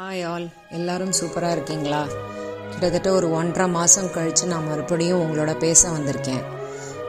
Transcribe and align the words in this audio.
Hi 0.00 0.26
all 0.26 0.48
எல்லாரும் 0.70 1.10
சூப்பராக 1.10 1.50
இருக்கீங்களா? 1.50 2.06
கிட்டத்தட்ட 2.70 3.12
ஒரு 3.12 3.30
ஒன்றரை 3.30 3.68
மாதம் 3.68 4.10
கழித்து 4.10 4.46
நான் 4.46 4.68
மறுபடியும் 4.68 5.20
உங்களோட 5.20 5.58
பேச 5.58 5.88
வந்திருக்கேன். 5.88 6.42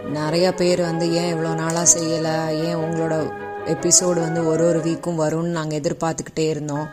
நிறைய 0.10 0.54
பேர் 0.54 0.82
வந்து 0.82 1.14
ஏன் 1.14 1.36
இவ்வளோ 1.36 1.54
நாளாக 1.54 2.00
செய்யலை? 2.00 2.50
ஏன் 2.50 2.76
உங்களோட 2.76 3.34
எபிசோடு 3.66 4.20
வந்து 4.20 4.48
ஒரு 4.48 4.68
ஒரு 4.68 4.80
வீக்கும் 4.80 5.20
வரும்னு 5.20 5.58
நாங்கள் 5.58 5.80
எதிர்பார்த்துக்கிட்டே 5.80 6.48
இருந்தோம். 6.48 6.90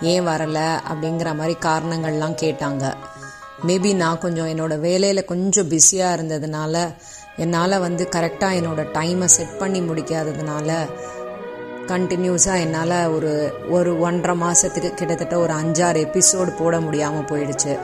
ஏன் 0.00 0.26
வரலை? 0.26 0.80
அப்படிங்கிற 0.88 1.36
மாதிரி 1.36 1.56
காரணங்கள்லாம் 1.60 2.36
கேட்டாங்க. 2.42 2.94
மேபி 3.66 3.94
நான் 3.94 4.18
கொஞ்சம் 4.18 4.48
என்னோட 4.48 4.78
வேலையில் 4.78 5.24
கொஞ்சம் 5.24 5.68
பிஸியாக 5.68 6.22
இருந்ததுனால 6.22 6.94
என்னால் 7.36 7.78
வந்து 7.78 8.08
கரெக்டாக 8.16 8.58
என்னோட 8.60 8.84
டைமை 8.92 9.24
செட் 9.24 9.58
பண்ணி 9.58 9.80
முடிக்காததுனால 9.80 10.88
கண்டினியூஸாக 11.88 12.62
என்னால் 12.64 13.10
ஒரு 13.10 13.32
ஒரு 13.68 14.00
ஒன்றரை 14.00 14.36
மாதத்துக்கு 14.36 14.94
கிட்டத்தட்ட 14.94 15.38
ஒரு 15.38 15.52
அஞ்சாறு 15.52 16.00
எபிசோடு 16.06 16.50
போட 16.56 16.80
முடியாமல் 16.80 17.28
போயிடுச்சு. 17.30 17.74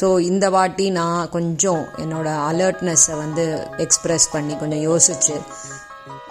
ஸோ 0.00 0.18
இந்த 0.20 0.50
வாட்டி 0.50 0.90
நான் 0.90 1.30
கொஞ்சம் 1.30 1.84
என்னோட 1.96 2.28
அலர்ட்னஸை 2.50 3.14
வந்து 3.16 3.44
எக்ஸ்ப்ரெஸ் 3.78 4.26
பண்ணி 4.32 4.56
கொஞ்சம் 4.56 4.84
யோசிச்சு 4.88 5.36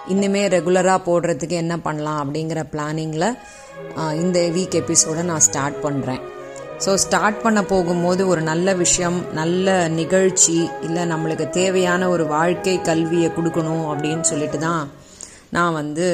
இன்னுமே 0.08 0.44
ரெகுலராக 0.48 1.06
போடுறதுக்கு 1.06 1.56
என்ன 1.56 1.78
பண்ணலாம் 1.78 2.22
அப்படிங்கிற 2.24 2.64
பிளானிங்கில் 2.72 3.36
இந்த 4.16 4.40
வீக் 4.40 4.76
எபிசோடை 4.76 5.24
நான் 5.24 5.40
ஸ்டார்ட் 5.40 5.78
பண்ணுறேன் 5.84 6.22
ஸோ 6.86 6.94
ஸ்டார்ட் 6.94 7.42
பண்ண 7.42 7.64
போகும்போது 7.64 8.28
ஒரு 8.28 8.42
நல்ல 8.42 8.74
விஷயம் 8.74 9.26
நல்ல 9.34 9.88
நிகழ்ச்சி 9.88 10.70
இல்லை 10.82 11.04
நம்மளுக்கு 11.04 11.50
தேவையான 11.50 12.10
ஒரு 12.10 12.26
வாழ்க்கை 12.28 12.82
கல்வியை 12.82 13.30
கொடுக்கணும் 13.30 13.86
அப்படின்னு 13.92 14.22
சொல்லிட்டு 14.22 14.58
தான் 14.58 14.84
நான் 15.52 15.74
வந்து 15.74 16.08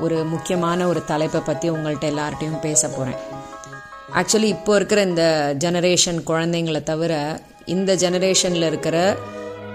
ஒரு 0.00 0.16
முக்கியமான 0.24 0.86
ஒரு 0.86 1.00
தலைப்பை 1.04 1.40
பற்றி 1.42 1.66
உங்கள்கிட்ட 1.70 2.06
எல்லார்ட்டையும் 2.10 2.62
பேச 2.62 2.88
போகிறேன் 2.88 3.20
ஆக்சுவலி 4.14 4.48
இப்போ 4.48 4.72
இருக்கிற 4.76 5.00
இந்த 5.02 5.24
ஜெனரேஷன் 5.58 6.20
குழந்தைங்களை 6.26 6.82
தவிர 6.82 7.12
இந்த 7.66 7.94
ஜெனரேஷனில் 7.94 8.66
இருக்கிற 8.66 8.96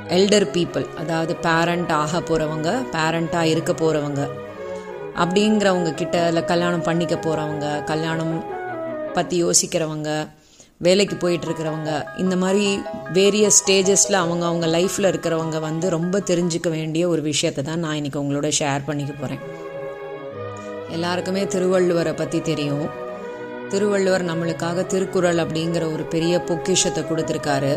எல்டர் 0.09 0.47
பீப்புள் 0.51 0.85
அதாவது 0.97 1.33
பேரண்ட் 1.37 1.91
ஆக 1.93 2.19
போகிறவங்க 2.19 2.69
பேரண்ட்டாக 2.91 3.51
இருக்க 3.51 3.71
போகிறவங்க 3.73 4.21
அப்படிங்கிறவங்க 5.15 5.91
கிட்ட 5.93 6.17
இல்லை 6.27 6.43
கல்யாணம் 6.43 6.81
பண்ணிக்க 6.81 7.15
போகிறவங்க 7.17 7.67
கல்யாணம் 7.83 8.35
பற்றி 9.13 9.37
யோசிக்கிறவங்க 9.41 10.09
வேலைக்கு 10.81 11.15
போயிட்டு 11.15 11.47
இருக்கிறவங்க 11.47 11.91
இந்த 12.17 12.35
மாதிரி 12.35 12.65
வேரியஸ் 13.13 13.59
ஸ்டேஜஸில் 13.59 14.21
அவங்க 14.21 14.45
அவங்க 14.45 14.67
லைஃப்பில் 14.67 15.09
இருக்கிறவங்க 15.11 15.59
வந்து 15.59 15.89
ரொம்ப 15.89 16.21
தெரிஞ்சுக்க 16.29 16.69
வேண்டிய 16.69 17.03
ஒரு 17.07 17.21
விஷயத்தை 17.21 17.63
தான் 17.63 17.83
நான் 17.85 17.95
இன்னைக்கு 17.95 18.21
உங்களோட 18.23 18.49
ஷேர் 18.59 18.87
பண்ணிக்க 18.87 19.13
போகிறேன் 19.13 19.43
எல்லாருக்குமே 20.89 21.43
திருவள்ளுவரை 21.45 22.13
பற்றி 22.13 22.39
தெரியும். 22.41 22.85
திருவள்ளுவர் 23.69 24.23
நம்மளுக்காக 24.29 24.85
திருக்குறள் 24.85 25.37
அப்படிங்கிற 25.37 25.83
ஒரு 25.93 26.03
பெரிய 26.03 26.33
பொக்கிஷத்தை 26.39 27.03
கொடுத்துருக்காரு. 27.03 27.73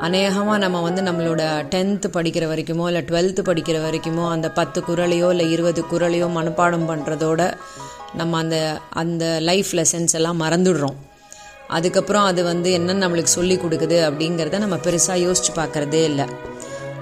அநேகமாக 0.00 0.58
நம்ம 0.58 0.82
வந்து 0.82 1.02
நம்மளோட 1.02 1.42
டென்த்து 1.72 2.08
படிக்கிற 2.16 2.44
வரைக்குமோ 2.52 2.86
இல்லை 2.86 3.02
டுவெல்த்து 3.08 3.42
படிக்கிற 3.48 3.78
வரைக்குமோ 3.86 4.24
அந்த 4.30 4.50
பத்து 4.50 4.80
குரலையோ 4.80 5.28
இல்லை 5.30 5.46
இருபது 5.50 5.82
குரலையோ 5.92 6.28
மனப்பாடம் 6.38 6.88
பண்ணுறதோட 6.90 7.42
நம்ம 8.14 8.38
அந்த 8.38 8.56
அந்த 9.02 9.24
லைஃப் 9.40 9.72
லெசன்ஸ் 9.72 10.16
எல்லாம் 10.20 10.40
மறந்துடுறோம். 10.40 10.98
அதுக்கப்புறம் 11.68 12.24
அது 12.24 12.44
வந்து 12.44 12.72
என்ன 12.72 13.08
நம்மளுக்கு 13.08 13.36
சொல்லி 13.38 13.56
கொடுக்குது 13.56 13.98
அப்படிங்கிறத 14.08 14.58
நம்ம 14.58 14.76
பெருசாக 14.76 15.22
யோசிச்சு 15.26 15.52
பார்க்கறதே 15.54 16.02
இல்லை. 16.10 16.26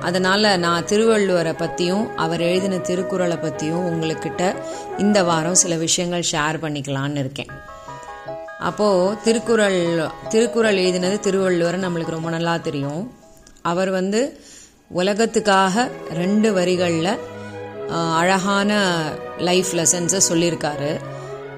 அதனால் 0.01 0.59
நான் 0.59 0.85
திருவள்ளுவரை 0.85 1.53
பற்றியும் 1.53 2.17
அவர் 2.17 2.41
எழுதின 2.41 2.79
திருக்குறளை 2.79 3.37
பற்றியும் 3.37 3.89
உங்களுக்கிட்ட 3.91 4.43
இந்த 4.99 5.23
வாரம் 5.23 5.59
சில 5.63 5.77
விஷயங்கள் 5.77 6.31
ஷேர் 6.33 6.59
பண்ணிக்கலான்னு 6.63 7.23
இருக்கேன். 7.25 7.51
அப்போது 8.69 9.17
திருக்குறள் 9.25 9.81
திருக்குறள் 10.29 10.77
எழுதினது 10.77 11.19
திருவள்ளுவர் 11.21 11.83
நம்மளுக்கு 11.85 12.17
ரொம்ப 12.17 12.31
நல்லா 12.31 12.57
தெரியும். 12.57 13.13
அவர் 13.63 13.91
வந்து 13.91 14.41
உலகத்துக்காக 14.95 15.89
ரெண்டு 16.13 16.53
வரிகளில் 16.53 17.13
அழகான 18.21 18.73
லைஃப் 19.39 19.71
லெசன்ஸை 19.73 20.21
சொல்லியிருக்காரு. 20.29 20.91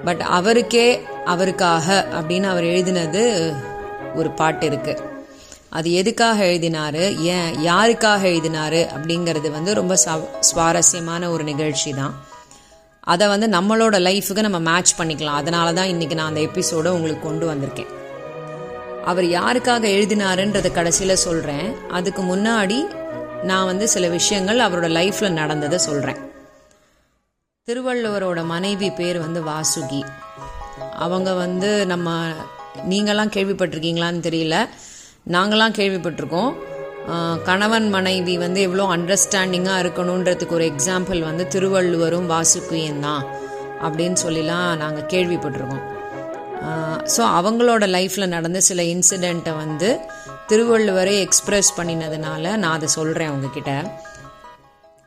பட் 0.03 0.21
அவருக்கே 0.21 1.01
அவருக்காக 1.25 2.05
அப்படின்னு 2.11 2.43
அவர் 2.43 2.63
எழுதினது 2.63 3.55
ஒரு 4.15 4.31
பாட்டு 4.31 4.65
இருக்கு. 4.65 5.01
அது 5.69 5.91
எதுக்காக 5.91 6.45
எழுதினாரு? 6.45 7.17
ஏன் 7.17 7.55
யாருக்காக 7.55 8.21
எழுதினாரு? 8.33 8.87
அப்படிங்கிறது 8.97 9.51
வந்து 9.51 9.73
ரொம்ப 9.73 9.95
சுவாரஸ்யமான 10.39 11.29
ஒரு 11.29 11.43
நிகழ்ச்சி 11.43 11.93
தான். 11.93 12.25
அதை 12.99 13.27
வந்து 13.27 13.47
நம்மளோட 13.47 13.93
லைஃபுக்கு 13.93 14.39
நம்ம 14.39 14.59
மேட்ச் 14.71 14.99
பண்ணிக்கலாம். 14.99 15.39
அதனால 15.41 15.73
தான் 15.73 15.85
இன்னைக்கு 15.85 16.15
நான் 16.15 16.27
அந்த 16.27 16.41
எபிசோட 16.41 16.87
உங்களுக்கு 16.87 17.27
கொண்டு 17.27 17.53
வந்திருக்கேன். 17.53 17.91
அவர் 19.05 19.23
யாருக்காக 19.23 19.85
எழுதினாருன்றத 19.97 20.71
கடைசியில் 20.71 21.15
சொல்கிறேன் 21.15 21.75
அதுக்கு 21.89 22.21
முன்னாடி 22.21 22.77
நான் 23.43 23.65
வந்து 23.65 23.87
சில 23.87 24.07
விஷயங்கள் 24.07 24.59
அவரோட 24.59 24.91
லைஃப்பில் 24.93 25.29
நடந்ததை 25.29 25.77
சொல்கிறேன் 25.77 26.31
திருவள்ளுவரோட 27.67 28.39
மனைவி 28.51 28.87
பேர் 28.97 29.17
வந்து 29.23 29.41
வாசுகி. 29.49 29.99
அவங்க 31.03 31.29
வந்து 31.43 31.69
நம்ம 31.91 32.09
நீங்களாம் 32.91 33.31
கேள்விப்பட்டிருக்கீங்களான்னு 33.35 34.25
தெரியல. 34.25 34.55
நாங்களாம் 35.35 35.75
கேள்விப்பட்டிருக்கோம். 35.77 36.51
கணவன் 37.47 37.87
மனைவி 37.95 38.35
வந்து 38.43 38.59
எவ்வளோ 38.67 38.87
அண்டர்ஸ்டாண்டிங்காக 38.95 39.83
இருக்கணுன்றதுக்கு 39.83 40.57
ஒரு 40.59 40.67
எக்ஸாம்பிள் 40.73 41.21
வந்து 41.29 41.45
திருவள்ளுவரும் 41.55 42.29
வாசுகியும் 42.33 43.01
தான் 43.07 43.23
அப்படின்னு 43.85 44.19
சொல்லிலாம் 44.25 44.69
நாங்கள் 44.83 45.09
கேள்விப்பட்டிருக்கோம். 45.15 45.83
ஸோ 47.15 47.21
அவங்களோட 47.39 47.85
லைஃப்பில் 47.97 48.33
நடந்த 48.37 48.61
சில 48.69 48.83
இன்சிடெண்ட்டை 48.95 49.53
வந்து 49.63 49.91
திருவள்ளுவரே 50.51 51.15
எக்ஸ்ப்ரெஸ் 51.27 51.77
பண்ணினதுனால 51.79 52.43
நான் 52.63 52.75
அதை 52.77 52.89
சொல்கிறேன் 52.99 53.31
அவங்கக்கிட்ட 53.31 53.73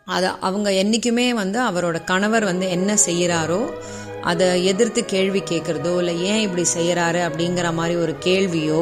அதை 0.06 0.28
அவங்க 0.40 0.72
என்றைக்குமே 0.72 1.34
வந்து 1.34 1.58
அவரோட 1.62 2.04
கணவர் 2.04 2.44
வந்து 2.44 2.66
என்ன 2.68 2.96
செய்கிறாரோ 3.06 3.60
அதை 4.20 4.64
எதிர்த்து 4.64 5.04
கேள்வி 5.04 5.40
கேட்குறதோ 5.40 5.98
இல்லை 5.98 6.14
ஏன் 6.22 6.40
இப்படி 6.40 6.64
செய்கிறாரு 6.76 7.20
அப்படிங்கிற 7.28 7.72
மாதிரி 7.72 7.96
ஒரு 7.96 8.14
கேள்வியோ 8.24 8.80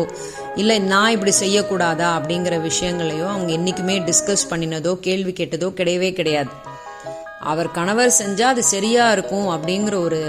இல்லை 0.55 0.77
நான் 0.83 1.11
இப்படி 1.11 1.33
செய்யக்கூடாதா 1.41 2.09
அப்படிங்கிற 2.19 2.57
விஷயங்களையோ 2.61 3.27
அவங்க 3.27 3.53
என்றைக்குமே 3.53 3.97
டிஸ்கஸ் 4.01 4.51
பண்ணினதோ 4.51 4.95
கேள்வி 4.95 5.33
கேட்டதோ 5.33 5.69
கிடையவே 5.81 6.13
கிடையாது. 6.13 6.53
அவர் 7.41 7.71
கணவர் 7.71 8.13
செஞ்சால் 8.23 8.53
அது 8.53 8.63
சரியாக 8.65 9.13
இருக்கும் 9.13 9.49
அப்படிங்கிற 9.49 9.95
ஒரு 9.95 10.21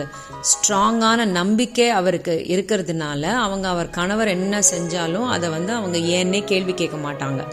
ஸ்ட்ராங்கான 0.51 1.25
நம்பிக்கை 1.25 1.89
அவருக்கு 1.89 2.33
இருக்கிறதுனால 2.47 3.21
அவங்க 3.45 3.67
அவர் 3.67 3.89
கணவர் 3.89 4.27
என்ன 4.27 4.59
செஞ்சாலும் 4.59 5.27
அதை 5.27 5.49
வந்து 5.49 5.73
அவங்க 5.73 5.97
ஏன்னே 5.97 6.43
கேள்வி 6.43 6.73
கேட்க 6.73 6.97
மாட்டாங்க. 6.97 7.43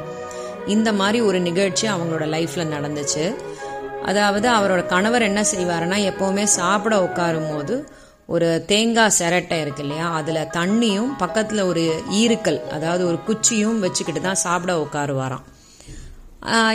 இந்த 0.75 0.93
மாதிரி 0.93 1.21
ஒரு 1.29 1.41
நிகழ்ச்சி 1.41 1.87
அவங்களோட 1.89 2.27
லைஃப்பில் 2.35 2.73
நடந்துச்சு. 2.75 3.25
அதாவது 4.11 4.47
அவரோட 4.49 4.87
கணவர் 4.87 5.29
என்ன 5.29 5.41
செய்வாருன்னா 5.51 5.99
எப்போவுமே 6.11 6.45
சாப்பிட 6.59 6.95
உட்காரும் 7.07 7.51
போது 7.53 7.75
ஒரு 8.35 8.49
தேங்காய் 8.71 9.17
சிரட்டை 9.19 9.57
இருக்கு 9.61 9.83
இல்லையா 9.83 10.07
அதில் 10.19 10.51
தண்ணியும் 10.59 11.13
பக்கத்தில் 11.23 11.63
ஒரு 11.71 11.83
ஈருக்கல் 12.21 12.61
அதாவது 12.77 13.03
ஒரு 13.07 13.19
குச்சியும் 13.29 13.81
வச்சுக்கிட்டு 13.85 14.21
தான் 14.21 14.43
சாப்பிட 14.45 14.75
உட்காருவாராம். 14.85 15.45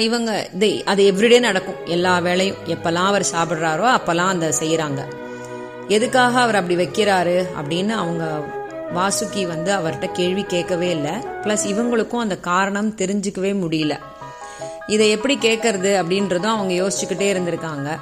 இவங்க 0.07 0.31
இது 0.55 0.69
அது 0.91 1.01
எவ்ரிடே 1.11 1.39
நடக்கும். 1.47 1.79
எல்லா 1.95 2.13
வேலையும் 2.27 2.59
எப்பெல்லாம் 2.75 3.09
அவர் 3.11 3.31
சாப்பிட்றாரோ 3.35 3.87
அப்பெல்லாம் 3.97 4.33
அந்த 4.33 4.49
செய்கிறாங்க 4.59 5.01
எதுக்காக 5.95 6.39
அவர் 6.39 6.59
அப்படி 6.59 6.75
வைக்கிறாரு 6.83 7.35
அப்படின்னு 7.59 7.93
அவங்க 8.03 8.23
வாசுகி 8.95 9.47
வந்து 9.47 9.75
அவர்கிட்ட 9.75 10.11
கேள்வி 10.11 10.43
கேட்கவே 10.43 10.89
இல்லை. 10.89 11.11
ப்ளஸ் 11.11 11.65
இவங்களுக்கும் 11.67 12.23
அந்த 12.25 12.37
காரணம் 12.37 12.95
தெரிஞ்சுக்கவே 12.95 13.51
முடியல. 13.63 13.99
இதை 14.87 15.09
எப்படி 15.09 15.37
கேட்கறது 15.37 15.91
அப்படின்றதும் 16.01 16.55
அவங்க 16.55 16.73
யோசிச்சுக்கிட்டே 16.73 17.27
இருந்திருக்காங்க. 17.33 17.99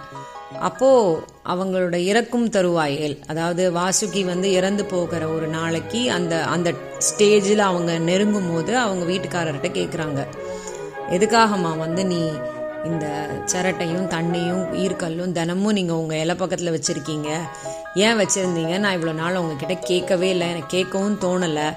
அப்போ 0.60 1.20
அவங்களோட 1.46 1.96
இறக்கும் 1.96 2.50
தருவாயில் 2.50 3.20
அதாவது 3.28 3.72
வாசுகி 3.72 4.26
வந்து 4.26 4.52
இறந்து 4.52 4.86
போகிற 4.86 5.28
ஒரு 5.28 5.48
நாளைக்கு 5.48 6.12
அந்த 6.12 6.44
அந்த 6.44 6.74
ஸ்டேஜில் 7.00 7.58
அவங்க 7.58 7.98
நெருங்கும் 7.98 8.54
போது 8.54 8.78
அவங்க 8.78 9.06
வீட்டுக்காரர்கிட்ட 9.06 9.72
கேட்குறாங்க 9.74 10.28
எதுக்காகம்மா 11.10 11.78
வந்து 11.78 12.06
நீ 12.06 12.32
இந்த 12.90 13.06
சிரட்டையும் 13.52 14.08
தண்ணியும் 14.16 14.64
ஈர்க்கல்லும் 14.84 15.36
தினமும் 15.38 15.76
நீங்கள் 15.78 16.00
உங்கள் 16.02 16.22
இலை 16.24 16.36
பக்கத்தில் 16.36 16.74
வச்சுருக்கீங்க. 16.76 17.30
ஏன் 18.06 18.20
வச்சுருந்தீங்க? 18.22 18.76
நான் 18.84 18.98
இவ்வளோ 18.98 19.14
நாள் 19.22 19.40
உங்ககிட்ட 19.42 19.76
கேட்கவே 19.90 20.30
இல்லை. 20.36 20.48
எனக்கு 20.54 20.72
கேட்கவும் 20.78 21.20
தோணலை. 21.26 21.68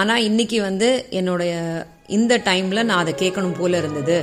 ஆனால் 0.00 0.24
இன்றைக்கி 0.28 0.60
வந்து 0.68 0.88
என்னுடைய 1.10 1.52
இந்த 2.16 2.34
டைமில் 2.48 2.88
நான் 2.88 3.02
அதை 3.02 3.14
கேட்கணும் 3.22 3.58
போல 3.58 3.76
இருந்தது. 3.76 4.16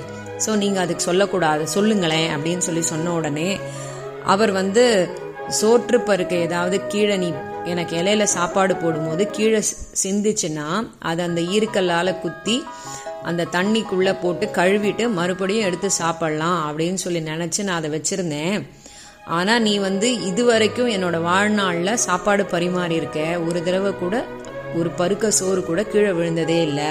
ஸோ 0.45 0.51
நீங்கள் 0.63 0.83
அதுக்கு 0.83 1.07
சொல்லக்கூடாது. 1.09 1.63
சொல்லுங்களேன் 1.68 2.29
அப்படின்னு 2.35 2.65
சொல்லி 2.67 2.83
சொன்ன 2.94 3.13
உடனே 3.19 3.50
அவர் 4.33 4.51
வந்து 4.51 4.83
சோற்று 5.59 5.97
பருக்க 6.09 6.33
ஏதாவது 6.47 6.88
கீழே 6.88 7.15
நீ 7.24 7.29
எனக்கு 7.71 7.94
இலையில 8.01 8.24
சாப்பாடு 8.35 8.74
போடும்போது 8.75 9.24
கீழே 9.31 9.62
சிந்திச்சுன்னா 10.03 10.67
அதை 11.09 11.21
அந்த 11.29 11.41
ஈர்க்கல்லால் 11.56 12.19
குத்தி 12.21 12.56
அந்த 13.23 13.47
தண்ணிக்குள்ளே 13.51 14.19
போட்டு 14.21 14.45
கழுவிட்டு 14.45 15.13
மறுபடியும் 15.13 15.65
எடுத்து 15.65 15.91
சாப்பிடலாம் 15.91 16.62
அப்படின்னு 16.68 16.94
சொல்லி 16.94 17.19
நினச்சி 17.19 17.63
நான் 17.63 17.83
அதை 17.83 18.01
வச்சுருந்தேன். 18.01 18.68
ஆனால் 19.25 19.62
நீ 19.62 19.77
வந்து 19.77 20.21
இது 20.21 20.45
வரைக்கும் 20.45 20.89
என்னோட 20.89 21.21
வாழ்நாளில் 21.21 21.95
சாப்பாடு 21.95 22.45
பரிமாறி 22.45 22.95
இருக்க. 22.95 23.39
ஒரு 23.47 23.63
தடவை 23.63 23.94
கூட 23.94 24.25
ஒரு 24.75 24.91
பருக்க 24.97 25.27
சோறு 25.27 25.63
கூட 25.63 25.83
கீழே 25.83 26.09
விழுந்ததே 26.09 26.59
இல்லை. 26.62 26.89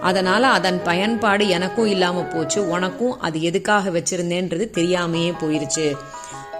அதனால் 0.00 0.42
அதன் 0.42 0.82
பயன்பாடு 0.82 1.48
எனக்கும் 1.48 1.86
இல்லாமல் 1.86 2.28
போச்சு. 2.28 2.68
உனக்கும் 2.68 3.20
அது 3.20 3.42
எதுக்காக 3.42 3.90
வச்சுருந்தேன்றது 3.90 4.66
தெரியாமையே 4.78 5.32
போயிருச்சு. 5.40 5.96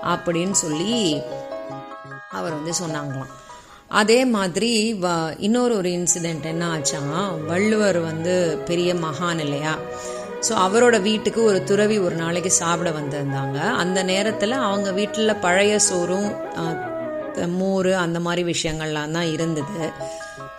அப்படின்னு 0.03 0.51
சொல்லி 0.51 1.23
அவர் 2.31 2.53
வந்து 2.53 2.73
சொன்னாங்களாம். 2.83 3.33
அதே 3.93 4.25
மாதிரி 4.27 4.71
வ- 5.01 5.11
இன்னொரு 5.39 5.77
ஒரு 5.77 5.89
இன்சிடெண்ட் 5.89 6.45
என்ன 6.45 6.69
ஆச்சா 6.69 7.01
வள்ளுவர் 7.47 7.99
வந்து 8.01 8.35
பெரிய 8.65 8.95
மகான் 8.95 9.39
இல்லையா? 9.39 9.75
ஸோ 10.49 10.53
அவரோட 10.63 11.01
வீட்டுக்கு 11.01 11.45
ஒரு 11.45 11.65
துறவி 11.65 11.99
ஒரு 11.99 12.15
நாளைக்கு 12.15 12.51
சாப்பிட 12.53 12.91
வந்திருந்தாங்க. 12.91 13.59
அந்த 13.75 14.03
நேரத்தில் 14.03 14.53
அவங்க 14.63 14.93
வீட்டில் 14.93 15.41
பழைய 15.41 15.79
சோறும் 15.79 16.31
மோர் 17.59 17.93
அந்த 17.97 18.21
மாதிரி 18.21 18.53
விஷயங்கள்லாம் 18.53 19.11
தான் 19.11 19.31
இருந்தது. 19.31 19.85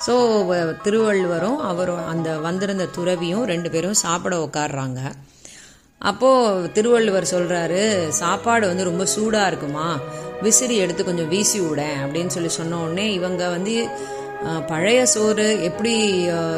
ஸோ 0.07 0.13
திருவள்ளுவரும் 0.83 1.59
அவரும் 1.63 2.06
அந்த 2.06 2.39
வந்திருந்த 2.39 2.86
துறவியும் 2.95 3.44
ரெண்டு 3.44 3.69
பேரும் 3.69 3.94
சாப்பிட 3.94 4.36
உட்காடுறாங்க 4.39 5.01
அப்போது 6.01 6.71
திருவள்ளுவர் 6.71 7.31
சொல்கிறாரு 7.31 7.81
சாப்பாடு 8.13 8.68
வந்து 8.68 8.83
ரொம்ப 8.83 9.06
சூடாக 9.06 9.47
இருக்குமா? 9.47 9.88
விசிறி 10.41 10.75
எடுத்து 10.83 11.03
கொஞ்சம் 11.09 11.31
வீசி 11.33 11.59
விட 11.59 11.83
அப்படின்னு 12.03 12.33
சொல்லி 12.35 12.51
சொன்ன 12.59 12.81
உடனே 12.85 13.06
இவங்க 13.19 13.44
வந்து 13.56 13.75
பழைய 14.69 15.01
சோறு 15.13 15.45
எப்படி 15.68 15.94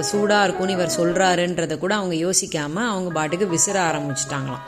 சூடாக 0.09 0.45
இருக்கும்னு 0.45 0.75
இவர் 0.77 0.97
சொல்கிறாருன்றதை 0.99 1.75
கூட 1.83 1.93
அவங்க 1.99 2.15
யோசிக்காமல் 2.25 2.91
அவங்க 2.91 3.09
பாட்டுக்கு 3.17 3.47
விசிற 3.55 3.77
ஆரம்பிச்சிட்டாங்களாம். 3.89 4.63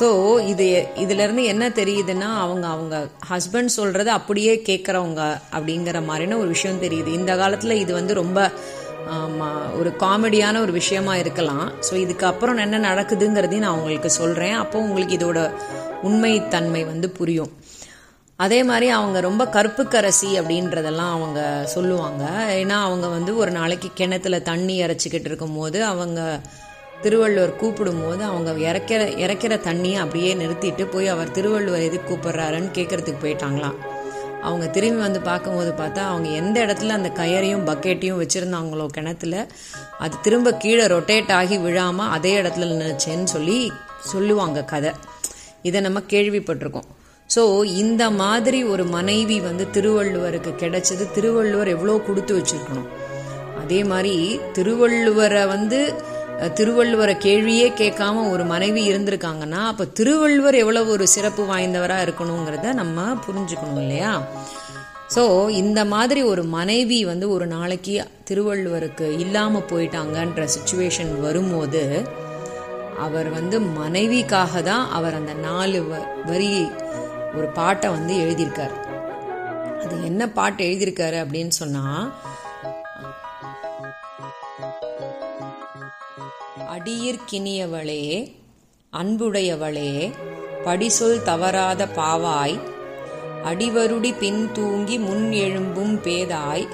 ஸோ 0.00 0.08
இது 0.52 0.64
இதுலேருந்து 1.02 1.44
என்ன 1.52 1.68
தெரியுதுன்னா 1.78 2.28
அவங்க 2.44 2.66
அவங்க 2.74 2.96
ஹஸ்பண்ட் 3.30 3.76
சொல்கிறத 3.76 4.10
அப்படியே 4.18 4.54
கேட்குறவங்க 4.68 5.22
அப்படிங்கிற 5.56 6.00
மாதிரின 6.08 6.38
ஒரு 6.42 6.50
விஷயம் 6.56 6.82
தெரியுது. 6.82 7.10
இந்த 7.20 7.34
காலத்தில் 7.42 7.80
இது 7.84 7.92
வந்து 8.00 8.14
ரொம்ப 8.22 8.40
ஒரு 9.80 9.90
காமெடியான 10.04 10.60
ஒரு 10.64 10.72
விஷயமா 10.80 11.14
இருக்கலாம். 11.22 11.66
ஸோ 11.88 11.94
இதுக்கப்புறம் 12.04 12.62
என்ன 12.64 12.80
நடக்குதுங்கிறதையும் 12.90 13.66
நான் 13.66 13.78
உங்களுக்கு 13.80 14.10
சொல்கிறேன் 14.20 14.56
அப்போ 14.62 14.76
உங்களுக்கு 14.86 15.18
இதோட 15.18 15.40
உண்மைத்தன்மை 16.08 16.82
வந்து 16.92 17.10
புரியும். 17.18 17.52
அதே 18.36 18.62
மாதிரி 18.62 18.88
அவங்க 18.88 19.20
ரொம்ப 19.20 19.44
கற்புக்கரசி 19.44 20.30
அப்படின்றதெல்லாம் 20.32 21.12
அவங்க 21.18 21.62
சொல்லுவாங்க. 21.66 22.24
ஏன்னா 22.48 22.76
அவங்க 22.88 23.06
வந்து 23.06 23.36
ஒரு 23.36 23.50
நாளைக்கு 23.50 23.90
கிணத்துல 23.94 24.40
தண்ணி 24.40 24.82
இறைச்சிக்கிட்டு 24.82 25.28
இருக்கும்போது 25.30 25.84
அவங்க 25.84 26.40
திருவள்ளுவர் 27.02 27.60
கூப்பிடும்போது 27.62 28.22
அவங்க 28.22 28.50
இறக்கிற 28.72 29.00
இறக்கிற 29.24 29.54
தண்ணியை 29.68 29.96
அப்படியே 29.96 30.34
நிறுத்திட்டு 30.34 30.84
போய் 30.84 31.08
அவர் 31.08 31.30
திருவள்ளுவர் 31.30 31.80
எதுக்கு 31.80 32.14
கூப்பிடுறாருன்னு 32.14 32.70
கேட்கறதுக்கு 32.78 33.14
போயிட்டாங்களாம் 33.22 33.78
அவங்க 34.42 34.66
திரும்பி 34.66 35.02
வந்து 35.02 35.20
பார்க்கும்போது 35.20 35.70
பார்த்தா 35.72 35.98
அவங்க 35.98 36.28
எந்த 36.28 36.66
இடத்துல 36.66 36.88
அந்த 36.88 37.08
கயரையும் 37.08 37.64
பக்கெட்டையும் 37.70 38.20
வச்சுருந்தாங்களோ 38.22 38.86
கிணத்துல 38.86 39.46
அது 39.98 40.20
திரும்ப 40.20 40.54
கீழே 40.54 40.86
ரொட்டேட் 40.86 41.32
ஆகி 41.32 41.58
விழாமல் 41.58 42.08
அதே 42.08 42.42
இடத்துல 42.42 42.68
நினைச்சேன்னு 42.82 43.24
சொல்லி 43.24 43.72
சொல்லுவாங்க 44.00 44.64
கதை. 44.64 44.92
இதை 45.62 45.80
நம்ம 45.80 45.98
கேள்விப்பட்டிருக்கோம். 45.98 46.88
ஸோ 47.30 47.42
இந்த 47.76 48.10
மாதிரி 48.16 48.64
ஒரு 48.64 48.84
மனைவி 48.88 49.40
வந்து 49.40 49.70
திருவள்ளுவருக்கு 49.70 50.52
கிடைச்சது. 50.56 51.12
திருவள்ளுவர் 51.12 51.68
எவ்வளோ 51.68 51.98
கொடுத்து 52.06 52.32
வச்சிருக்கணும். 52.38 52.90
அதே 53.58 53.84
மாதிரி 53.84 54.14
திருவள்ளுவரை 54.54 55.46
வந்து 55.48 55.80
திருவள்ளுவரை 56.54 57.14
கேள்வியே 57.18 57.68
கேட்காம 57.74 58.30
ஒரு 58.30 58.44
மனைவி 58.44 58.92
இருந்திருக்காங்கன்னா 58.92 59.60
அப்போ 59.66 59.84
திருவள்ளுவர் 59.98 60.54
எவ்வளவு 60.54 60.90
ஒரு 60.90 61.06
சிறப்பு 61.06 61.42
வாய்ந்தவராக 61.44 62.04
இருக்கணுங்கிறத 62.04 62.72
நம்ம 62.74 62.96
புரிஞ்சுக்கணும் 63.24 63.80
இல்லையா? 63.80 64.10
ஸோ 65.14 65.22
இந்த 65.56 65.84
மாதிரி 65.86 66.22
ஒரு 66.24 66.42
மனைவி 66.50 67.04
வந்து 67.04 67.30
ஒரு 67.30 67.46
நாளைக்கு 67.46 67.94
திருவள்ளுவருக்கு 68.28 69.08
இல்லாமல் 69.18 69.68
போயிட்டாங்கன்ற 69.70 70.44
சுச்சுவேஷன் 70.54 71.20
வரும்போது 71.20 71.82
அவர் 72.98 73.28
வந்து 73.30 73.56
மனைவிக்காக 73.78 74.62
தான் 74.62 74.84
அவர் 74.90 75.14
அந்த 75.14 75.32
நாலு 75.42 75.80
வ- 75.82 76.06
வரி 76.24 76.50
ஒரு 77.36 77.46
பாட்டை 77.46 77.88
வந்து 77.90 78.14
எழுதியிருக்கார். 78.16 78.74
அது 79.84 80.04
என்ன 80.04 80.28
பாட்டு 80.28 80.64
எழுதியிருக்காரு 80.64 81.18
அப்படின்னு 81.22 81.54
சொன்னா 81.60 81.84
அடியிற்கினியவளே 86.74 88.02
அன்புடையவளே 88.92 89.92
படிசொல் 90.64 91.22
தவறாத 91.22 91.86
பாவாய் 91.96 92.56
அடிவருடி 93.44 94.18
பின் 94.18 94.52
தூங்கி 94.52 94.98
முன் 94.98 95.26
எழும்பும் 95.44 95.94
பேதாய் 96.06 96.66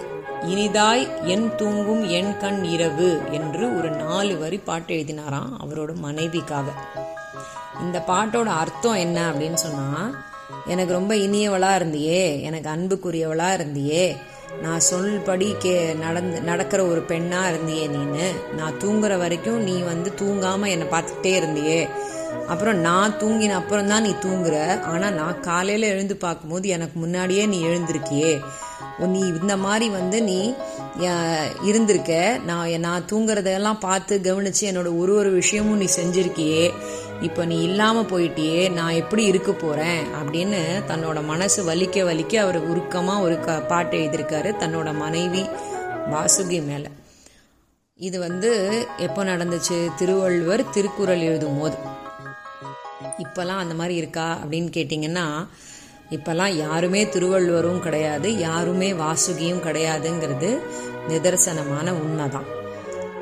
இனிதாய் 0.42 1.04
என் 1.24 1.54
தூங்கும் 1.54 2.04
என் 2.08 2.38
கண் 2.38 2.64
இரவு 2.64 3.10
என்று 3.30 3.64
ஒரு 3.78 3.90
நாலு 3.90 4.38
வரி 4.38 4.58
பாட்டு 4.58 4.94
எழுதினாராம் 4.94 5.52
அவரோட 5.64 5.92
மனைவிக்காக. 6.04 6.68
இந்த 7.80 8.04
பாட்டோட 8.06 8.48
அர்த்தம் 8.62 8.94
என்ன 8.94 9.18
அப்படின்னு 9.30 9.60
சொன்னா 9.64 9.86
எனக்கு 10.66 10.92
ரொம்ப 10.92 11.14
இனியவளா 11.14 11.70
இருந்தியே 11.78 12.40
எனக்கு 12.42 12.70
அன்புக்குரியவளா 12.70 13.48
இருந்தியே. 13.56 14.16
நான் 14.62 14.80
சொல்படி 14.90 15.54
கே 15.58 15.92
நடந்து 15.92 16.40
நடக்கிற 16.40 16.86
ஒரு 16.86 17.04
பெண்ணா 17.08 17.40
இருந்தியே 17.50 17.86
நீனு. 17.88 18.54
நான் 18.56 18.78
தூங்குற 18.78 19.18
வரைக்கும் 19.18 19.62
நீ 19.62 19.78
வந்து 19.78 20.12
தூங்காம 20.20 20.68
என்னை 20.68 20.86
பார்த்துக்கிட்டே 20.86 21.32
இருந்தியே. 21.42 21.88
அப்புறம் 22.46 22.76
நான் 22.76 23.18
தூங்கின 23.20 23.50
அப்புறம் 23.50 23.88
தான் 23.88 24.02
நீ 24.02 24.08
தூங்குற. 24.08 24.80
ஆனா 24.80 25.10
நான் 25.10 25.40
காலையில 25.40 25.86
எழுந்து 25.86 26.16
பார்க்கும்போது 26.16 26.68
எனக்கு 26.68 26.98
முன்னாடியே 26.98 27.46
நீ 27.46 27.62
எழுந்திருக்கியே. 27.62 28.40
நீ 28.98 29.18
இந்த 29.18 29.56
மாதிரி 29.56 29.88
வந்து 29.88 30.22
நீ 30.22 30.54
இருந்திருக்க. 31.62 32.40
நான் 32.46 32.68
நான் 32.68 33.04
தூங்குறதெல்லாம் 33.12 33.78
பார்த்து 33.80 34.20
கவனிச்சு 34.22 34.60
என்னோட 34.60 34.98
ஒரு 34.98 35.14
ஒரு 35.14 35.30
விஷயமும் 35.30 35.76
நீ 35.76 35.84
செஞ்சிருக்கியே. 35.96 36.72
இப்போ 37.22 37.44
நீ 37.44 37.62
இல்லாமல் 37.62 38.04
போயிட்டியே 38.04 38.72
நான் 38.72 38.92
எப்படி 38.92 39.24
இருக்க 39.24 39.52
போகிறேன் 39.52 40.06
அப்படின்னு 40.14 40.60
தன்னோட 40.88 41.24
மனசு 41.24 41.74
வலிக்க 41.74 42.04
வலிக்க 42.08 42.36
அவர் 42.36 42.68
உருக்கமாக 42.70 43.20
ஒரு 43.20 43.40
க 43.40 43.60
பாட்டு 43.60 43.98
எழுதியிருக்காரு 43.98 44.50
தன்னோட 44.62 44.94
மனைவி 44.94 45.42
வாசுகி 46.10 46.64
மேலே. 46.66 46.88
இது 47.96 48.18
வந்து 48.18 48.50
எப்போ 48.96 49.24
நடந்துச்சு? 49.24 49.94
திருவள்ளுவர் 49.96 50.70
திருக்குறள் 50.70 51.20
எழுதும் 51.20 51.60
போது. 51.60 51.76
இப்பெல்லாம் 53.18 53.62
அந்த 53.64 53.74
மாதிரி 53.74 53.94
இருக்கா 53.94 54.38
அப்படின்னு 54.44 54.70
கேட்டிங்கன்னா 54.78 55.46
இப்போல்லாம் 56.10 56.54
யாருமே 56.56 57.08
திருவள்ளுவரும் 57.08 57.80
கிடையாது 57.80 58.38
யாருமே 58.38 58.92
வாசுகியும் 58.92 59.64
கிடையாதுங்கிறது 59.68 60.50
நிதர்சனமான 61.08 61.90
உண்மைதான். 61.90 62.60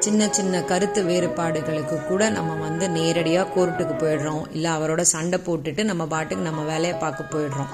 சின்ன 0.04 0.28
சின்ன 0.37 0.61
கருத்து 0.71 1.00
வேறுபாடுகளுக்கு 1.04 1.97
கூட 2.07 2.23
நம்ம 2.37 2.52
வந்து 2.66 2.87
நேரடியாக 2.90 3.50
கோர்ட்டுக்கு 3.54 3.95
போயிடுறோம். 4.02 4.45
இல்லை 4.52 4.71
அவரோட 4.71 5.02
சண்டை 5.14 5.38
போட்டுட்டு 5.47 5.83
நம்ம 5.90 6.07
பாட்டுக்கு 6.12 6.45
நம்ம 6.45 6.62
வேலையை 6.71 6.95
பார்க்க 6.99 7.33
போயிடுறோம். 7.33 7.73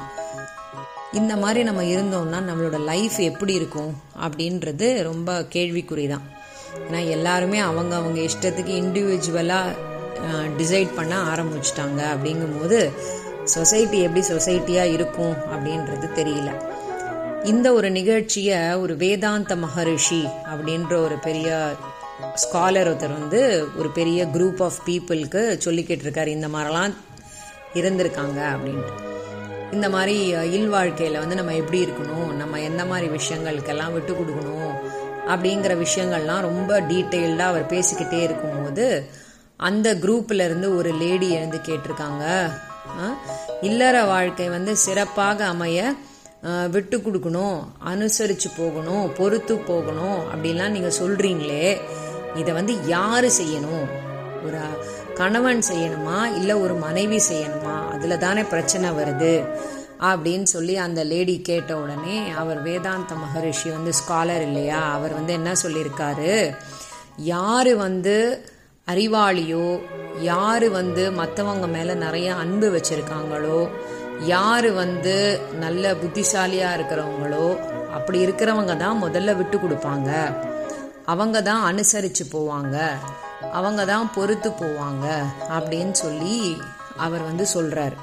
இந்த 1.12 1.36
மாதிரி 1.42 1.60
நம்ம 1.68 1.82
இருந்தோம்னா 1.94 2.38
நம்மளோட 2.48 2.78
லைஃப் 2.84 3.18
எப்படி 3.30 3.52
இருக்கும் 3.60 3.92
அப்படின்றது 4.26 4.86
ரொம்ப 5.02 5.38
கேள்விக்குறி 5.54 6.06
தான் 6.08 6.24
ஏன்னா 6.86 7.00
எல்லாருமே 7.16 7.58
அவங்க 7.68 7.94
அவங்க 7.96 8.20
இஷ்டத்துக்கு 8.20 8.72
இண்டிவிஜுவலாக 8.82 9.76
டிசைட் 10.60 10.96
பண்ண 10.96 11.14
ஆரம்பிச்சிட்டாங்க 11.32 12.00
அப்படிங்கும்போது 12.14 12.80
சொசைட்டி 13.54 13.98
எப்படி 14.06 14.22
சொசைட்டியாக 14.28 14.94
இருக்கும் 14.96 15.36
அப்படின்றது 15.54 16.06
தெரியல. 16.20 16.50
இந்த 17.44 17.66
ஒரு 17.72 17.88
நிகழ்ச்சியை 17.90 18.60
ஒரு 18.74 18.94
வேதாந்த 19.02 19.56
மகரிஷி 19.56 20.22
அப்படின்ற 20.52 20.92
ஒரு 21.04 21.16
பெரிய 21.26 21.48
ஸ்காலர் 22.42 22.88
ஒருத்தர் 22.90 23.18
வந்து 23.20 23.40
ஒரு 23.76 23.88
பெரிய 23.90 24.26
குரூப் 24.26 24.62
ஆஃப் 24.62 24.78
பீப்புளுக்கு 24.86 25.40
சொல்லிக்கிட்டு 25.64 26.04
இருக்காரு 26.06 26.26
இந்த 26.26 26.48
மாதிரிலாம் 26.48 26.94
இருந்திருக்காங்க 27.74 28.40
அப்படின்ட்டு. 28.54 28.92
இந்த 29.72 29.90
மாதிரி 29.90 30.16
இல்வாழ்க்கையில் 30.58 31.18
வந்து 31.18 31.34
நம்ம 31.34 31.54
எப்படி 31.54 31.84
இருக்கணும் 31.84 32.32
நம்ம 32.32 32.60
எந்த 32.60 32.84
மாதிரி 32.84 33.06
விஷயங்களுக்கெல்லாம் 33.16 33.92
விட்டு 33.92 34.12
கொடுக்கணும் 34.12 34.72
அப்படிங்கிற 35.32 35.72
விஷயங்கள்லாம் 35.84 36.40
ரொம்ப 36.40 36.80
டீட்டெயில்டாக 36.80 37.52
அவர் 37.52 37.70
பேசிக்கிட்டே 37.72 38.20
இருக்கும்போது 38.22 38.86
அந்த 39.56 39.94
குரூப்ல 39.94 40.44
இருந்து 40.44 40.76
ஒரு 40.76 40.90
லேடி 40.94 41.30
எழுந்து 41.30 41.60
கேட்டிருக்காங்க. 41.68 42.24
இல்லற 43.60 44.04
வாழ்க்கை 44.04 44.48
வந்து 44.48 44.76
சிறப்பாக 44.76 45.44
அமைய 45.44 45.94
விட்டு 46.70 46.96
கொடுக்கணும் 46.98 47.58
அனுசரித்து 47.78 48.48
போகணும் 48.56 49.12
பொறுத்து 49.16 49.54
போகணும் 49.56 50.18
அப்படிலாம் 50.32 50.74
நீங்கள் 50.76 50.98
சொல்கிறீங்களே 50.98 51.80
இதை 52.36 52.54
வந்து 52.54 52.86
யாரு 52.86 53.30
செய்யணும்? 53.42 53.86
ஒரு 54.46 54.58
கணவன் 55.14 55.62
செய்யணுமா? 55.72 56.34
இல்ல 56.34 56.58
ஒரு 56.58 56.74
மனைவி 56.74 57.20
செய்யணுமா? 57.32 57.90
அதுல 57.90 58.16
தானே 58.16 58.42
பிரச்சனை 58.42 58.90
வருது. 58.90 59.44
அப்படின்னு 60.00 60.42
சொல்லி 60.42 60.76
அந்த 60.76 61.04
லேடி 61.04 61.40
கேட்ட 61.40 61.76
உடனே 61.76 62.30
அவர் 62.30 62.62
வேதாந்த 62.62 63.14
மகரிஷி 63.14 63.70
வந்து 63.70 63.90
ஸ்காலர் 63.90 64.42
இல்லையா? 64.42 64.92
அவர் 64.92 65.12
வந்து 65.12 65.32
என்ன 65.32 65.52
சொல்லியிருக்காரு? 65.62 66.56
யாரு 67.16 67.76
வந்து 67.76 68.46
அறிவாளியோ 68.90 69.80
யாரு 70.20 70.70
வந்து 70.70 71.10
மற்றவங்க 71.10 71.68
மேல 71.68 71.94
நிறைய 71.94 72.34
அன்பு 72.34 72.68
வச்சிருக்காங்களோ 72.70 73.68
யார் 74.20 74.70
வந்து 74.70 75.40
நல்ல 75.58 75.94
புத்திசாலியாக 75.94 76.76
இருக்கிறவங்களோ 76.76 77.58
அப்படி 77.90 78.26
இருக்கிறவங்க 78.26 78.76
தான் 78.76 79.02
முதல்ல 79.04 79.36
விட்டு 79.36 79.58
கொடுப்பாங்க. 79.58 80.10
அவங்க 81.06 81.42
தான் 81.42 81.62
அனுசரித்து 81.62 82.24
போவாங்க. 82.32 82.76
அவங்க 83.52 83.84
தான் 83.84 84.10
பொறுத்து 84.14 84.50
போவாங்க 84.60 85.06
அப்படின்னு 85.56 85.94
சொல்லி 86.04 86.36
அவர் 86.96 87.22
வந்து 87.22 87.46
சொல்கிறார் 87.46 87.96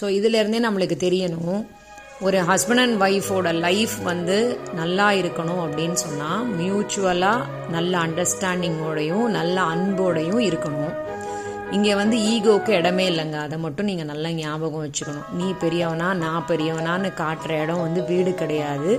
ஸோ 0.00 0.06
இதிலேருந்தே 0.18 0.60
நம்மளுக்கு 0.66 0.96
தெரியணும் 1.06 1.60
ஒரு 2.20 2.38
ஹஸ்பண்ட் 2.50 2.82
அண்ட் 2.82 3.02
ஒய்ஃபோட 3.02 3.48
லைஃப் 3.60 3.96
வந்து 4.02 4.36
நல்லா 4.74 5.06
இருக்கணும் 5.10 5.60
அப்படின்னு 5.64 5.98
சொன்னால் 6.04 6.46
மியூச்சுவலாக 6.60 7.46
நல்ல 7.70 7.92
அண்டர்ஸ்டாண்டிங்கோடையும் 8.06 9.26
நல்ல 9.38 9.56
அன்போடையும் 9.74 10.42
இருக்கணும். 10.48 10.94
இங்கே 11.76 11.94
வந்து 12.00 12.16
ஈகோக்கு 12.32 12.70
இடமே 12.80 13.04
இல்லைங்க. 13.10 13.38
அதை 13.46 13.56
மட்டும் 13.64 13.88
நீங்கள் 13.90 14.08
நல்லா 14.10 14.28
ஞாபகம் 14.38 14.84
வச்சுக்கணும். 14.84 15.26
நீ 15.38 15.48
பெரியவனா 15.62 16.08
நான் 16.22 16.46
பெரியவனான்னு 16.50 17.08
காட்டுற 17.22 17.50
இடம் 17.64 17.84
வந்து 17.86 18.00
வீடு 18.10 18.30
கிடையாது. 18.42 18.92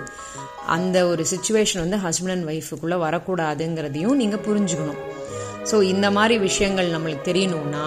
அந்த 0.76 0.98
ஒரு 1.12 1.24
சுச்சுவேஷன் 1.32 1.84
வந்து 1.86 2.00
ஹஸ்பண்ட் 2.06 2.34
அண்ட் 2.36 2.50
ஒய்ஃபுக்குள்ளே 2.54 2.98
வரக்கூடாதுங்கிறதையும் 3.06 4.20
நீங்கள் 4.22 4.46
புரிஞ்சுக்கணும். 4.48 5.02
ஸோ 5.70 5.78
இந்த 5.94 6.08
மாதிரி 6.18 6.38
விஷயங்கள் 6.48 6.94
நம்மளுக்கு 6.96 7.30
தெரியணும்னா 7.32 7.86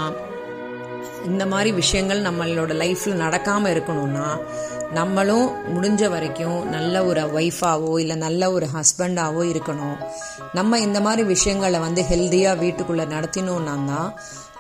இந்த 1.31 1.45
மாதிரி 1.53 1.71
விஷயங்கள் 1.83 2.27
நம்மளோட 2.29 2.73
லைஃப்பில் 2.83 3.23
நடக்காமல் 3.25 3.73
இருக்கணும்னா 3.75 4.29
நம்மளும் 4.99 5.47
முடிஞ்ச 5.75 6.09
வரைக்கும் 6.15 6.57
நல்ல 6.75 7.05
ஒரு 7.11 7.23
ஒய்ஃபாவோ 7.39 7.93
இல்லை 8.03 8.17
நல்ல 8.17 8.51
ஒரு 8.53 8.67
ஹஸ்பண்டாவோ 8.75 9.43
இருக்கணும். 9.53 9.97
நம்ம 10.59 10.79
இந்த 10.87 10.99
மாதிரி 11.07 11.23
விஷயங்களை 11.33 11.79
வந்து 11.87 12.03
ஹெல்த்தியாக 12.11 12.61
வீட்டுக்குள்ளே 12.63 13.07
நடத்தினோம்னா 13.15 13.77
தான் 13.91 14.11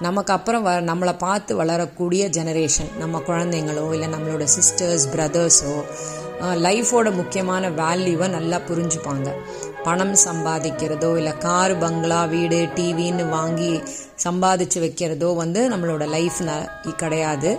நமக்கு 0.06 0.32
அப்புறம் 0.32 0.64
வ 0.66 0.70
நம்மளை 0.90 1.14
பார்த்து 1.18 1.52
வளரக்கூடிய 1.56 2.22
ஜெனரேஷன் 2.38 2.90
நம்ம 2.98 3.22
குழந்தைங்களோ 3.26 3.84
இல்லை 3.94 4.08
நம்மளோட 4.14 4.46
சிஸ்டர்ஸ் 4.56 5.06
பிரதர்ஸோ 5.14 5.74
லைஃபோட 6.66 7.08
முக்கியமான 7.18 7.68
வேல்யூவை 7.82 8.28
நல்லா 8.36 8.58
புரிஞ்சுப்பாங்க. 8.70 9.28
பணம் 9.84 10.14
சம்பாதிக்கிறதோ 10.24 11.10
இல்லை 11.16 11.32
கார் 11.38 11.74
பங்களா 11.78 12.20
வீடு 12.24 12.58
டிவின்னு 12.76 13.24
வாங்கி 13.28 13.70
சம்பாதிச்சு 14.24 14.78
வைக்கிறதோ 14.84 15.28
வந்து 15.36 15.60
நம்மளோட 15.72 16.04
லைஃப் 16.08 16.38
கிடையாது. 17.02 17.50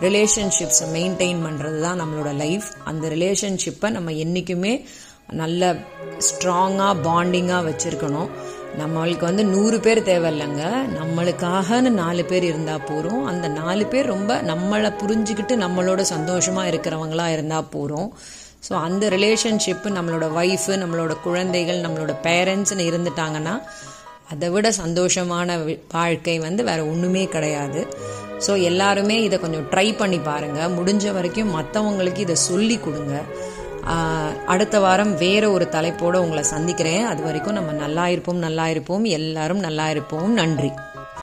ரிலேஷன்ஷிப்ஸை 0.00 0.86
மெயின்டைன் 0.96 1.40
பண்ணுறது 1.46 1.78
தான் 1.80 2.00
நம்மளோட 2.02 2.32
லைஃப் 2.36 2.68
அந்த 2.84 3.08
ரிலேஷன்ஷிப்பை 3.08 3.90
நம்ம 3.90 4.12
என்றைக்குமே 4.24 4.74
நல்ல 5.42 5.72
ஸ்ட்ராங்காக 6.28 6.94
பாண்டிங்காக 7.08 7.66
வச்சுருக்கணும். 7.68 8.30
நம்மளுக்கு 8.80 9.24
வந்து 9.28 9.44
நூறு 9.44 9.80
பேர் 9.80 10.00
தேவையில்லைங்க. 10.02 10.64
நம்மளுக்காகன்னு 10.98 11.90
நாலு 12.02 12.24
பேர் 12.24 12.42
இருந்தால் 12.42 12.84
போகிறோம் 12.84 13.24
அந்த 13.24 13.48
நாலு 13.48 13.86
பேர் 13.86 14.12
ரொம்ப 14.14 14.36
நம்மளை 14.52 14.90
புரிஞ்சுக்கிட்டு 15.02 15.56
நம்மளோட 15.64 16.00
சந்தோஷமாக 16.14 16.70
இருக்கிறவங்களா 16.70 17.26
இருந்தால் 17.36 17.70
போகிறோம் 17.70 18.10
ஸோ 18.66 18.72
அந்த 18.86 19.04
ரிலேஷன்ஷிப்பு 19.16 19.88
நம்மளோட 19.96 20.26
ஒய்ஃபு 20.40 20.74
நம்மளோட 20.82 21.12
குழந்தைகள் 21.26 21.84
நம்மளோட 21.84 22.12
பேரண்ட்ஸ்னு 22.26 22.88
இருந்துட்டாங்கன்னா 22.90 23.54
அதை 24.32 24.48
விட 24.54 24.68
சந்தோஷமான 24.82 25.56
வாழ்க்கை 25.92 26.34
வந்து 26.38 26.64
வேற 26.68 26.80
ஒன்றுமே 26.92 27.22
கிடையாது. 27.34 27.80
ஸோ 28.46 28.52
எல்லாருமே 28.70 29.16
இதை 29.22 29.36
கொஞ்சம் 29.38 29.66
ட்ரை 29.72 29.88
பண்ணி 29.96 30.18
பாருங்கள் 30.28 30.74
முடிஞ்ச 30.76 31.12
வரைக்கும் 31.16 31.50
மற்றவங்களுக்கு 31.56 32.22
இதை 32.26 32.36
சொல்லி 32.50 32.76
கொடுங்க. 32.84 33.16
அடுத்த 34.52 34.76
வாரம் 34.84 35.12
வேற 35.24 35.44
ஒரு 35.56 35.66
தலைப்போடு 35.68 36.22
உங்களை 36.24 36.42
சந்திக்கிறேன். 36.54 37.04
அது 37.12 37.20
வரைக்கும் 37.28 37.58
நம்ம 37.58 37.72
நல்லா 37.84 38.04
இருப்போம் 38.14 38.44
நல்லா 38.46 38.68
இருப்போம். 38.74 39.04
எல்லாரும் 39.18 39.64
நல்லா 39.66 39.88
இருப்போம். 39.94 40.30
நன்றி. 40.40 40.70